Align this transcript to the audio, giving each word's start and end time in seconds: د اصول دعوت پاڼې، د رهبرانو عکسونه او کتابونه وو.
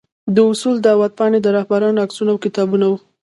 د 0.35 0.37
اصول 0.51 0.75
دعوت 0.85 1.11
پاڼې، 1.19 1.39
د 1.41 1.47
رهبرانو 1.57 2.01
عکسونه 2.03 2.29
او 2.33 2.43
کتابونه 2.45 2.85
وو. 2.89 2.97